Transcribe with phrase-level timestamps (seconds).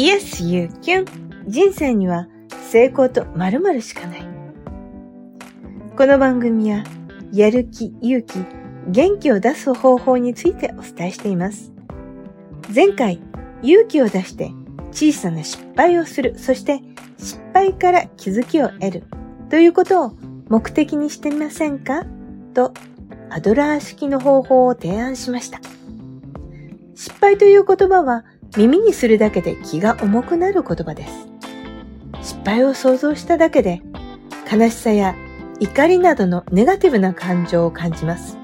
[0.00, 1.04] イエス・ユー・キュン。
[1.48, 2.28] 人生には
[2.70, 4.22] 成功と〇〇しかない。
[5.96, 6.84] この番組は、
[7.32, 8.38] やる気、勇気、
[8.86, 11.72] 元気を出す方法についてお伝えしています。
[12.72, 13.20] 前回、
[13.62, 14.52] 勇気を出して
[14.92, 16.80] 小さな失敗をする、そして
[17.18, 19.04] 失敗から気づきを得る
[19.50, 20.12] ということを
[20.48, 22.04] 目的にしてみませんか？
[22.54, 22.72] と
[23.30, 25.60] アドラー式の方法を提案しました。
[26.94, 28.24] 失敗という言葉は
[28.56, 31.28] 耳にするだけで気が重くなる言葉です。
[32.22, 33.82] 失敗を想像しただけで
[34.50, 35.14] 悲しさや
[35.60, 38.36] 怒りなどのネガティブな感情を感じます。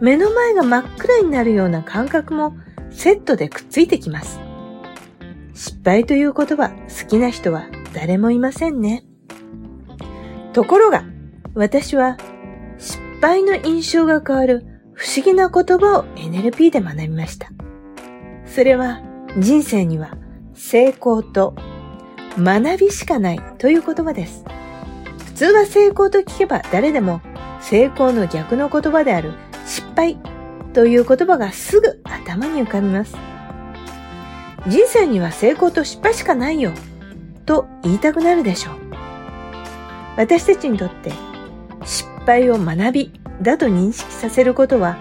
[0.00, 2.56] 目の前が真っ暗になるような感覚も
[2.90, 4.40] セットでくっついてきます。
[5.54, 9.04] 失敗という言葉好きな人は誰もいませんね。
[10.52, 11.04] ところが、
[11.54, 12.16] 私は
[13.20, 17.48] 敗の印象が変わる不思議な言葉を NLP で学びました。
[18.46, 19.00] それは
[19.38, 20.16] 人生には
[20.54, 21.54] 成功と
[22.36, 24.44] 学びしかないという言葉です。
[25.26, 27.20] 普通は成功と聞けば誰でも
[27.60, 29.32] 成功の逆の言葉である
[29.66, 30.18] 失敗
[30.72, 33.16] という言葉がすぐ頭に浮かびます。
[34.66, 36.72] 人生には成功と失敗しかないよ
[37.46, 38.74] と言いたくなるでしょう。
[40.16, 41.12] 私たちにとって
[42.30, 43.10] 敗を学び
[43.42, 44.96] だと認識させることは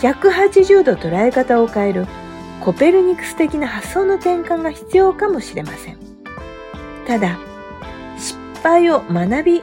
[0.00, 2.06] 180度捉え方を変える
[2.60, 5.98] コペルニクス的な発想の転換が必要かもしれません。
[7.06, 7.38] ただ、
[8.18, 9.62] 失敗を学び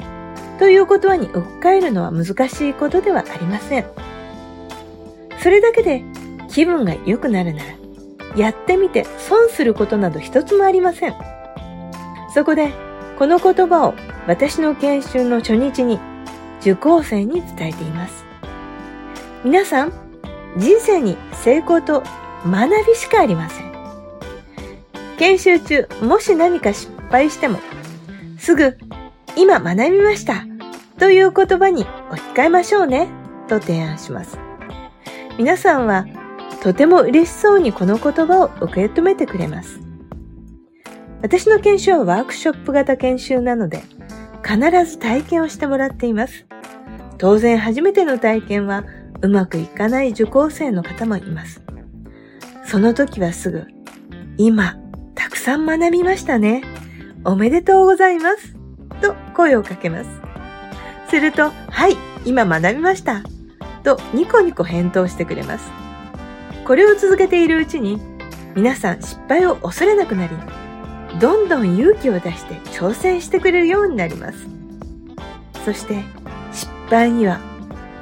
[0.60, 3.86] という言葉に置き換えるのは難しいことではありません。
[5.40, 6.04] それだけで
[6.48, 11.16] 気分が良くなるなら、やってみて損することなど一つもありません。
[12.34, 12.72] そこで、
[13.18, 13.96] この言葉を
[14.28, 16.00] 私の研修の初日に
[16.62, 18.24] 受講生に伝えています。
[19.44, 19.92] 皆さん、
[20.58, 22.04] 人生に成功と
[22.46, 23.72] 学びしかありません。
[25.18, 27.60] 研修中、もし何か失敗しても、
[28.38, 28.78] すぐ、
[29.36, 30.46] 今学びました
[31.00, 33.08] という言葉に置き換えましょうね
[33.48, 34.38] と提案します。
[35.38, 36.06] 皆さんは
[36.62, 39.80] とても嬉しそうにこの言葉を受け止めてくれます。
[41.24, 43.82] 私の研修はワークショップ型研修なので、
[44.44, 46.46] 必ず体験をしてもらっています。
[47.18, 48.84] 当然初めての体験は
[49.22, 51.62] うまくいかない受講生の方もいます。
[52.66, 53.68] その時はすぐ、
[54.38, 54.76] 今、
[55.14, 56.64] たくさん学びましたね。
[57.24, 58.56] おめでとうございます。
[59.02, 60.10] と声をかけます。
[61.10, 63.22] すると、はい、今学びました。
[63.84, 65.70] とニコニコ返答してくれます。
[66.66, 68.02] これを続けているうちに、
[68.56, 70.36] 皆さん失敗を恐れなくなり、
[71.20, 74.48] どんどん勇気を出して挑戦してくれるようになります。
[75.66, 76.04] そして
[76.54, 77.40] 失敗には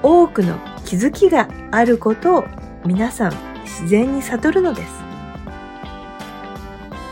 [0.04, 2.46] 多くの気づきがあることを
[2.86, 3.34] 皆さん
[3.64, 4.92] 自然に悟るのです。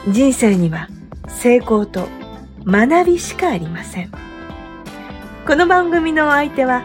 [0.09, 0.88] 人生には
[1.28, 2.08] 成功と
[2.66, 4.12] 学びしかありません。
[5.46, 6.84] この番組のお相手は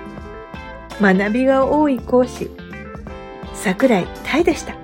[1.00, 2.50] 学びが多い講師、
[3.54, 4.81] 桜井太でした。